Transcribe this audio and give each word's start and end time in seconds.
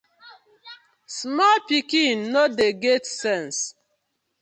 Small 1.17 1.57
pikin 1.67 2.17
no 2.33 2.43
dey 2.57 2.73
get 2.83 3.03
sense. 3.21 3.59